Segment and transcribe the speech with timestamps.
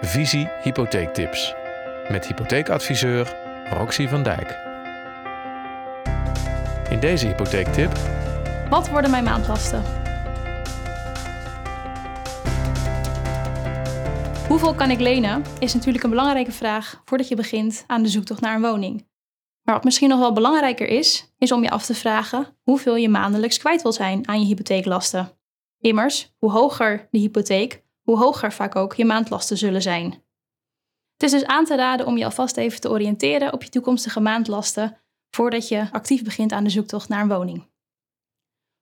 [0.00, 1.54] Visie Hypotheektips
[2.08, 3.36] met hypotheekadviseur
[3.70, 4.58] Roxy van Dijk.
[6.90, 7.92] In deze hypotheektip
[8.70, 9.82] Wat worden mijn maandlasten?
[14.48, 18.40] Hoeveel kan ik lenen is natuurlijk een belangrijke vraag voordat je begint aan de zoektocht
[18.40, 19.06] naar een woning.
[19.62, 23.08] Maar wat misschien nog wel belangrijker is, is om je af te vragen hoeveel je
[23.08, 25.30] maandelijks kwijt wil zijn aan je hypotheeklasten.
[25.80, 30.10] Immers, hoe hoger de hypotheek, hoe hoger vaak ook je maandlasten zullen zijn.
[31.12, 34.20] Het is dus aan te raden om je alvast even te oriënteren op je toekomstige
[34.20, 34.96] maandlasten
[35.30, 37.68] voordat je actief begint aan de zoektocht naar een woning.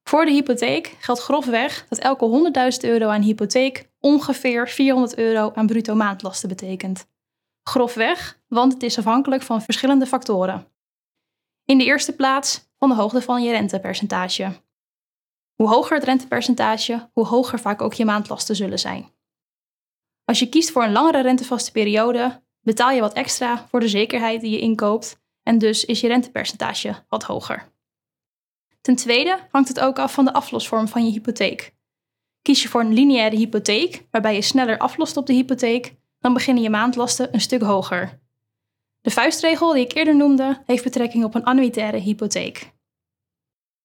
[0.08, 5.66] Voor de hypotheek geldt grofweg dat elke 100.000 euro aan hypotheek ongeveer 400 euro aan
[5.66, 7.06] bruto maandlasten betekent.
[7.62, 10.66] Grofweg, want het is afhankelijk van verschillende factoren.
[11.64, 14.62] In de eerste plaats van de hoogte van je rentepercentage.
[15.54, 19.13] Hoe hoger het rentepercentage, hoe hoger vaak ook je maandlasten zullen zijn.
[20.24, 24.40] Als je kiest voor een langere rentevaste periode, betaal je wat extra voor de zekerheid
[24.40, 27.72] die je inkoopt en dus is je rentepercentage wat hoger.
[28.80, 31.74] Ten tweede hangt het ook af van de aflosvorm van je hypotheek.
[32.42, 36.62] Kies je voor een lineaire hypotheek, waarbij je sneller aflost op de hypotheek, dan beginnen
[36.62, 38.20] je maandlasten een stuk hoger.
[39.00, 42.72] De vuistregel die ik eerder noemde, heeft betrekking op een annuitaire hypotheek.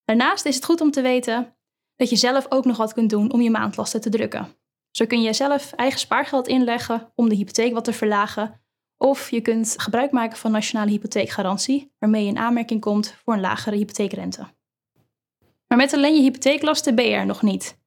[0.05, 1.55] Daarnaast is het goed om te weten
[1.95, 4.58] dat je zelf ook nog wat kunt doen om je maandlasten te drukken.
[4.91, 8.61] Zo kun je zelf eigen spaargeld inleggen om de hypotheek wat te verlagen.
[8.97, 13.39] Of je kunt gebruik maken van nationale hypotheekgarantie, waarmee je in aanmerking komt voor een
[13.39, 14.47] lagere hypotheekrente.
[15.67, 17.77] Maar met alleen je hypotheeklasten ben je er nog niet.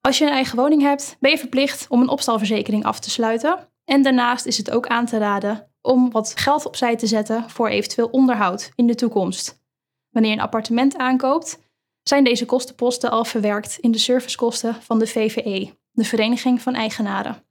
[0.00, 3.68] Als je een eigen woning hebt, ben je verplicht om een opstalverzekering af te sluiten.
[3.84, 7.68] En daarnaast is het ook aan te raden om wat geld opzij te zetten voor
[7.68, 9.62] eventueel onderhoud in de toekomst.
[10.10, 11.58] Wanneer je een appartement aankoopt,
[12.02, 17.46] zijn deze kostenposten al verwerkt in de servicekosten van de VVE, de Vereniging van Eigenaren.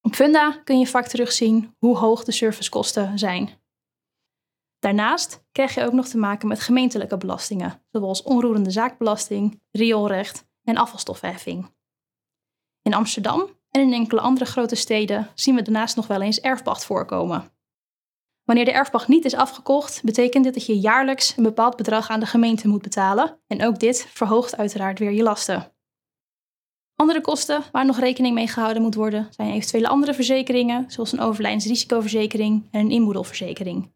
[0.00, 3.50] Op Funda kun je vaak terugzien hoe hoog de servicekosten zijn.
[4.78, 10.76] Daarnaast krijg je ook nog te maken met gemeentelijke belastingen, zoals onroerende zaakbelasting, rioolrecht en
[10.76, 11.74] afvalstofheffing.
[12.82, 16.84] In Amsterdam en in enkele andere grote steden zien we daarnaast nog wel eens erfpacht
[16.84, 17.52] voorkomen.
[18.44, 22.20] Wanneer de erfpacht niet is afgekocht, betekent dit dat je jaarlijks een bepaald bedrag aan
[22.20, 25.72] de gemeente moet betalen en ook dit verhoogt uiteraard weer je lasten.
[27.00, 31.20] Andere kosten waar nog rekening mee gehouden moet worden zijn eventuele andere verzekeringen, zoals een
[31.20, 33.92] overlijdensrisicoverzekering en een inboedelverzekering.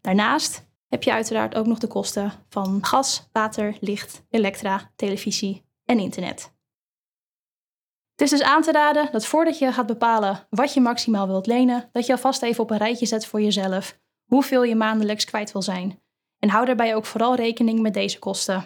[0.00, 5.98] Daarnaast heb je uiteraard ook nog de kosten van gas, water, licht, elektra, televisie en
[5.98, 6.52] internet.
[8.10, 11.46] Het is dus aan te raden dat voordat je gaat bepalen wat je maximaal wilt
[11.46, 15.52] lenen, dat je alvast even op een rijtje zet voor jezelf hoeveel je maandelijks kwijt
[15.52, 16.02] wil zijn.
[16.38, 18.64] En hou daarbij ook vooral rekening met deze kosten.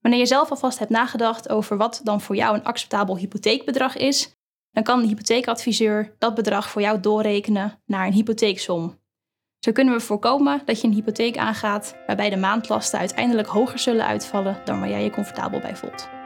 [0.00, 4.36] Wanneer je zelf alvast hebt nagedacht over wat dan voor jou een acceptabel hypotheekbedrag is,
[4.70, 8.98] dan kan de hypotheekadviseur dat bedrag voor jou doorrekenen naar een hypotheeksom.
[9.58, 14.06] Zo kunnen we voorkomen dat je een hypotheek aangaat waarbij de maandlasten uiteindelijk hoger zullen
[14.06, 16.17] uitvallen dan waar jij je comfortabel bij voelt.